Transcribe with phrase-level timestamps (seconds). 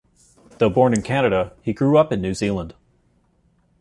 [0.57, 2.73] Though born in Canada, he grew up in New Zealand.